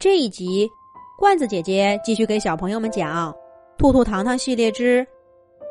[0.00, 0.66] 这一集，
[1.18, 3.30] 罐子姐姐继续给小朋友们讲
[3.76, 5.06] 《兔兔糖糖系列之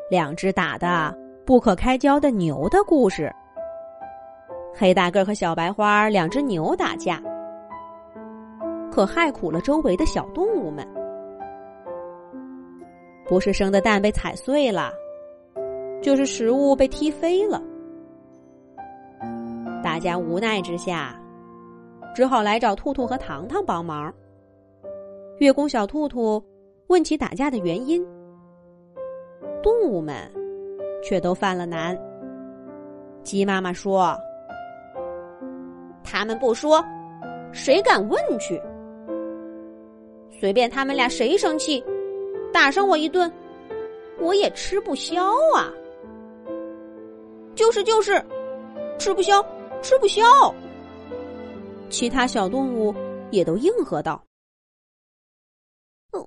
[0.08, 1.12] 两只打的
[1.44, 3.28] 不可开交的牛》的故事。
[4.72, 7.20] 黑大个和小白花两只牛打架，
[8.92, 10.86] 可害苦了周围的小动物们。
[13.26, 14.92] 不是生的蛋被踩碎了，
[16.00, 17.60] 就是食物被踢飞了。
[19.82, 21.20] 大家无奈之下，
[22.14, 24.14] 只好来找兔兔和糖糖帮忙。
[25.40, 26.42] 月宫小兔兔
[26.88, 28.06] 问起打架的原因，
[29.62, 30.30] 动物们
[31.02, 31.98] 却都犯了难。
[33.22, 34.14] 鸡妈妈说
[36.04, 36.84] ：“他们不说，
[37.52, 38.60] 谁敢问去？
[40.38, 41.82] 随便他们俩谁生气，
[42.52, 43.32] 打上我一顿，
[44.20, 45.24] 我也吃不消
[45.56, 45.72] 啊！
[47.54, 48.22] 就是就是，
[48.98, 49.42] 吃不消。”
[49.80, 50.22] 吃不消。
[51.88, 52.94] 其他小动物
[53.30, 54.22] 也都应和道：“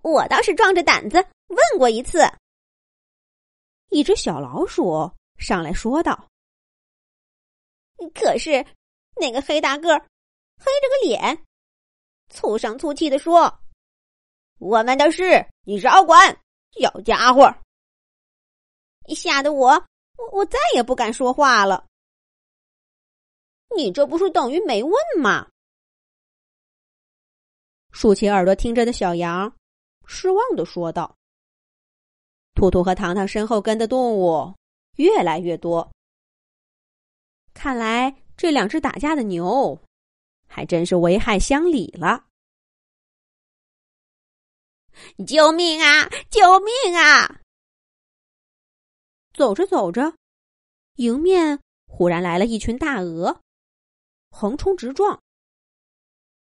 [0.03, 2.19] 我倒是壮着胆子问过一次。”
[3.89, 6.27] 一只小老鼠上来说道
[8.15, 8.65] ：“可是
[9.15, 11.45] 那个黑大个，黑着个脸，
[12.29, 13.59] 粗声粗气的说
[14.59, 16.39] ：‘我们的事你少管，
[16.79, 17.53] 小家伙。’
[19.15, 19.69] 吓得我，
[20.17, 21.85] 我我再也不敢说话了。”
[23.75, 25.49] 你这不是等于没问吗？
[27.91, 29.55] 竖起耳朵听着的小羊
[30.05, 31.15] 失望的说道
[32.55, 34.55] ：“兔兔和糖糖身后跟的动物
[34.97, 35.91] 越来越多，
[37.53, 39.79] 看来这两只打架的牛
[40.47, 42.25] 还真是危害乡里了。”
[45.25, 46.07] 救命啊！
[46.29, 47.41] 救命啊！
[49.33, 50.15] 走着走着，
[50.97, 53.41] 迎面忽然来了一群大鹅。
[54.29, 55.19] 横冲直撞，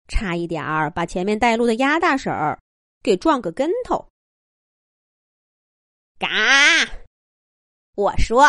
[0.08, 2.60] 差一点儿把前面带路的鸭大婶儿
[3.08, 4.06] 给撞个跟头。
[6.20, 6.28] 嘎！
[7.96, 8.46] 我说，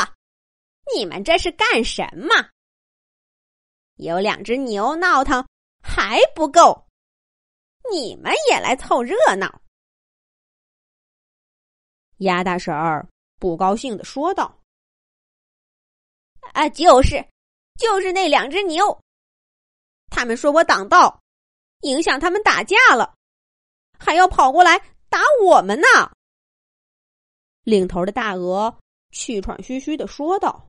[0.97, 2.51] 你们这是干什么？
[3.99, 5.47] 有两只牛闹腾
[5.81, 6.89] 还不够，
[7.93, 9.63] 你们也来凑热闹？
[12.17, 14.61] 鸭大婶儿不高兴的说道
[16.53, 17.25] ：“啊，就是，
[17.77, 19.05] 就是那两只牛。”
[20.11, 21.23] 他们说我挡道，
[21.83, 23.17] 影响他们打架了，
[23.99, 24.79] 还要跑过来
[25.09, 25.87] 打我们呢。
[27.65, 28.75] 领头的大鹅
[29.13, 30.65] 气喘吁吁的说道：“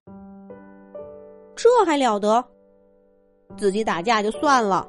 [1.55, 2.43] 这还了得？
[3.57, 4.87] 自己打架就算了，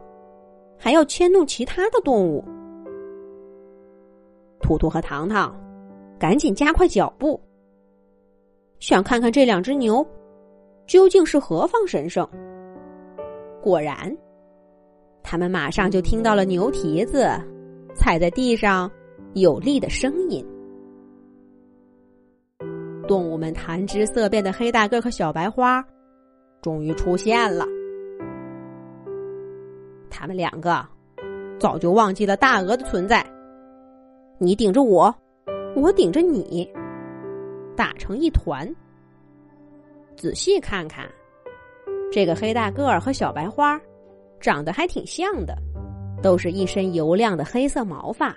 [0.79, 2.45] 还要牵动其他的动物。”
[4.61, 5.55] 图图和糖糖
[6.19, 7.41] 赶紧加快脚步，
[8.79, 10.07] 想看看这两只牛
[10.87, 12.29] 究竟是何方神圣。
[13.63, 14.17] 果然。
[15.23, 17.29] 他们马上就听到了牛蹄子
[17.95, 18.91] 踩在地上
[19.35, 20.45] 有力的声音。
[23.07, 25.85] 动物们谈之色变的黑大个和小白花
[26.63, 27.65] 终于出现了。
[30.09, 30.87] 他们两个
[31.59, 33.25] 早就忘记了大鹅的存在。
[34.39, 35.15] 你顶着我，
[35.75, 36.71] 我顶着你，
[37.77, 38.69] 打成一团。
[40.17, 41.09] 仔细看看，
[42.13, 43.81] 这个黑大个儿和小白花。
[44.41, 45.55] 长得还挺像的，
[46.23, 48.37] 都是一身油亮的黑色毛发，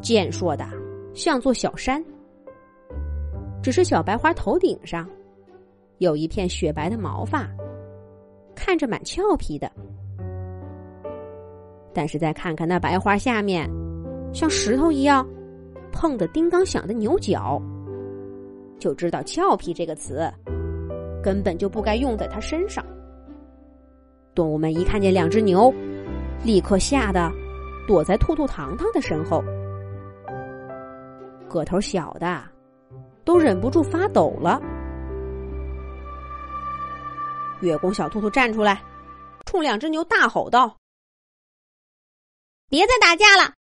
[0.00, 0.66] 健硕的
[1.14, 2.02] 像座小山。
[3.62, 5.08] 只是小白花头顶上
[5.98, 7.48] 有一片雪白的毛发，
[8.54, 9.70] 看着蛮俏皮的。
[11.94, 13.70] 但是再看看那白花下面，
[14.32, 15.26] 像石头一样
[15.92, 17.62] 碰得叮当响的牛角，
[18.78, 20.28] 就知道“俏皮”这个词
[21.22, 22.84] 根本就不该用在它身上。
[24.34, 25.72] 动物们一看见两只牛，
[26.44, 27.30] 立刻吓得
[27.86, 29.42] 躲在兔兔糖糖的身后。
[31.48, 32.42] 个头小的
[33.24, 34.60] 都忍不住发抖了。
[37.60, 38.82] 月宫小兔兔站出来，
[39.46, 40.76] 冲两只牛大吼道
[42.68, 43.54] ：“别再打架了！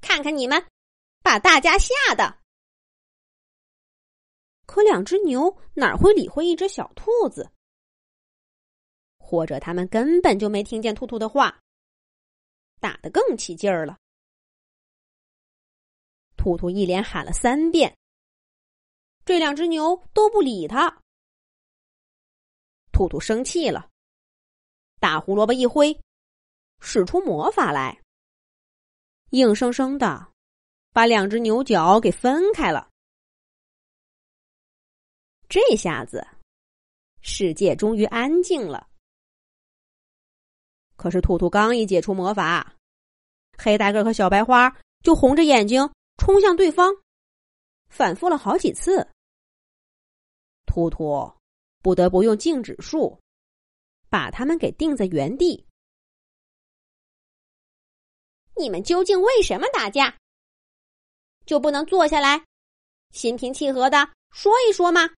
[0.00, 0.64] 看看你们，
[1.22, 2.38] 把大家吓的！”
[4.66, 7.48] 可两只牛哪会理会一只小兔子？
[9.18, 11.56] 或者他们根本就没听见兔兔的话，
[12.80, 13.98] 打得更起劲儿了。
[16.36, 17.96] 兔兔一连喊了三遍，
[19.24, 21.02] 这两只牛都不理他。
[22.92, 23.90] 兔兔生气了，
[25.00, 25.98] 大胡萝卜一挥，
[26.80, 28.00] 使出魔法来，
[29.30, 30.32] 硬生生的
[30.92, 32.88] 把两只牛角给分开了。
[35.48, 36.26] 这下子，
[37.20, 38.88] 世界终于安静了。
[40.98, 42.74] 可是，兔兔刚一解除魔法，
[43.56, 44.68] 黑大个和小白花
[45.04, 46.92] 就红着眼睛冲向对方，
[47.88, 49.06] 反复了好几次。
[50.66, 51.32] 兔兔
[51.82, 53.16] 不得不用静止术
[54.10, 55.64] 把他们给定在原地。
[58.56, 60.18] 你们究竟为什么打架？
[61.46, 62.44] 就不能坐下来，
[63.12, 65.08] 心平气和的说一说吗？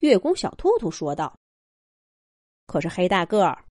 [0.00, 1.38] 月宫小兔兔说道。
[2.66, 3.64] 可是黑大个儿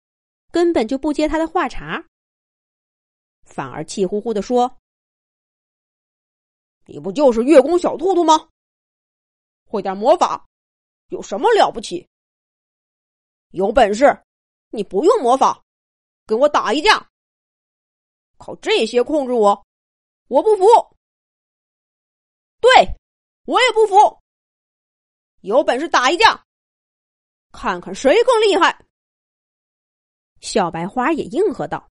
[0.52, 2.06] 根本就不接他的话茬，
[3.42, 4.78] 反而气呼呼的说
[6.84, 8.50] ：“你不就是月宫小兔兔吗？
[9.64, 10.46] 会点魔法
[11.08, 12.06] 有什么了不起？
[13.48, 14.22] 有本事
[14.68, 15.64] 你不用魔法，
[16.26, 17.08] 跟我打一架！
[18.36, 19.66] 靠这些控制我，
[20.28, 20.64] 我不服！
[22.60, 22.70] 对，
[23.46, 24.22] 我也不服！
[25.40, 26.44] 有本事打一架！”
[27.52, 28.84] 看看谁更厉害！
[30.42, 31.88] 小白花也应和道：“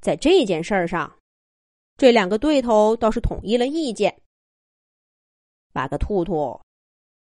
[0.00, 1.18] 在这件事儿上，
[1.96, 4.22] 这两个对头倒是统一了意见，
[5.72, 6.60] 把个兔兔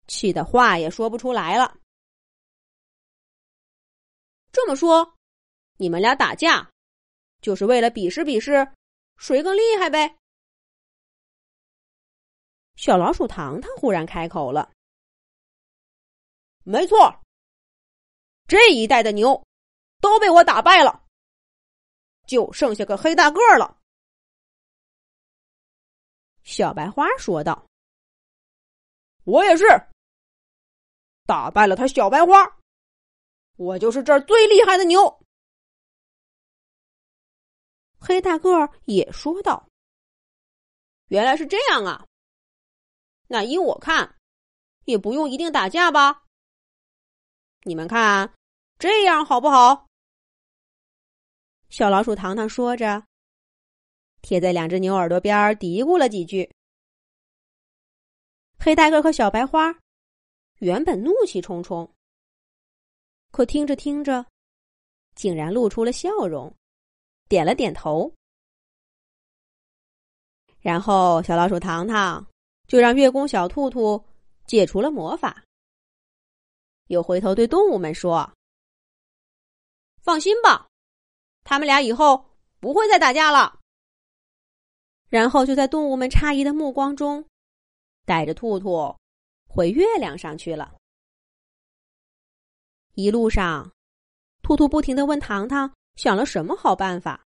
[0.08, 1.78] 气得话也说不出来了。
[4.52, 5.16] 这么说，
[5.78, 6.70] 你们俩打架
[7.40, 8.52] 就是为了比试比试
[9.18, 10.18] 谁更厉害呗？”
[12.76, 14.74] 小老鼠糖糖忽然开口了。
[16.64, 17.25] 没错，
[18.48, 19.44] 这一代的牛
[20.00, 21.04] 都被我打败了，
[22.28, 23.82] 就剩下个黑大个了。
[26.44, 27.66] 小白花说道
[29.26, 29.66] ：“我也是，
[31.26, 32.60] 打败了他小白花，
[33.56, 35.26] 我就是这儿最厉害的牛。”
[38.00, 39.68] 黑大个也说道
[41.10, 42.06] ：“原来是这样啊，
[43.26, 44.20] 那依我看，
[44.84, 46.22] 也不用一定打架吧。”
[47.68, 48.35] 你们看，
[48.78, 49.88] 这样好不好？
[51.70, 53.04] 小老鼠糖糖说着，
[54.22, 56.50] 贴在两只牛耳朵边嘀咕了几句。
[58.60, 59.74] 黑大个和小白花
[60.60, 61.90] 原本怒气冲冲，
[63.32, 64.26] 可听着听着，
[65.16, 66.54] 竟然露出了笑容，
[67.30, 68.12] 点了点头。
[70.60, 72.26] 然后，小老鼠糖糖
[72.68, 74.04] 就让月宫小兔兔
[74.48, 75.44] 解除了魔法。
[76.88, 78.32] 又回头对动物们说
[80.06, 80.68] ：“放心吧，
[81.44, 82.24] 他们俩以后
[82.60, 83.60] 不会再打架了。”
[85.10, 87.26] 然后就在动物们诧异的目光中，
[88.06, 88.96] 带着兔兔
[89.48, 90.76] 回月亮上去了。
[92.94, 93.74] 一路上，
[94.44, 97.26] 兔兔不停的问糖糖想了什么好办法，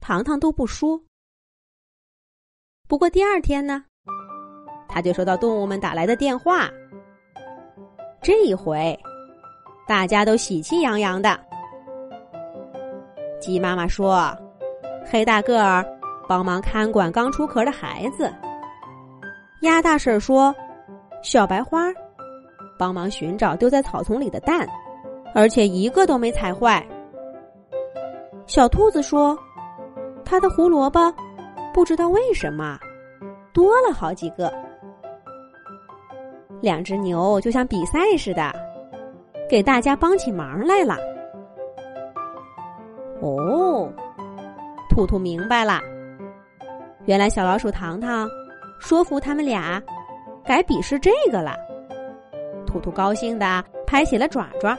[0.00, 1.02] 糖糖都不说。
[2.86, 3.86] 不过第二天呢，
[4.86, 6.68] 他就收到动物们打来的电话。
[8.20, 8.98] 这一回，
[9.88, 11.40] 大家都喜气洋洋的。
[13.40, 14.30] 鸡妈妈说
[15.10, 15.82] ：“黑大个儿
[16.28, 18.30] 帮忙看管刚出壳的孩子。”
[19.62, 20.54] 鸭大婶说
[21.24, 21.86] ：“小白花
[22.78, 24.68] 帮忙寻找丢在草丛里的蛋，
[25.34, 26.86] 而且一个都没踩坏。”
[28.46, 29.36] 小兔子说
[30.22, 31.12] ：“它的胡萝卜
[31.72, 32.78] 不知道为什么
[33.54, 34.52] 多了好几个。”
[36.60, 38.52] 两只牛就像比赛似的，
[39.48, 40.96] 给大家帮起忙来了。
[43.20, 43.90] 哦，
[44.90, 45.80] 兔兔明白了，
[47.06, 48.28] 原来小老鼠糖糖
[48.78, 49.82] 说服他们俩
[50.44, 51.56] 改比试这个了。
[52.66, 54.76] 兔兔高兴的拍起了爪爪，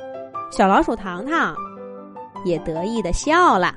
[0.52, 1.56] 小老鼠糖糖
[2.46, 3.76] 也得意的笑了。